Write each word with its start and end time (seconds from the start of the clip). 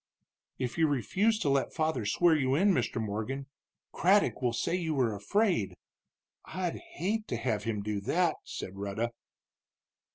"If 0.57 0.79
you 0.79 0.87
refuse 0.87 1.37
to 1.41 1.49
let 1.49 1.75
father 1.75 2.07
swear 2.07 2.35
you 2.35 2.55
in, 2.55 2.71
Mr. 2.71 2.99
Morgan, 2.99 3.45
Craddock 3.91 4.41
will 4.41 4.51
say 4.51 4.73
you 4.73 4.95
were 4.95 5.13
afraid. 5.13 5.75
I'd 6.45 6.79
hate 6.95 7.27
to 7.27 7.35
have 7.37 7.65
him 7.65 7.83
do 7.83 8.01
that," 8.01 8.37
said 8.43 8.77
Rhetta. 8.77 9.11